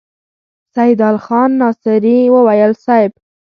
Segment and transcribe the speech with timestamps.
[0.75, 3.11] سيدال خان ناصري وويل: صېب!